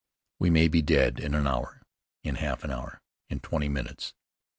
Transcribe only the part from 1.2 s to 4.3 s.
an hour, in half an hour, in twenty minutes."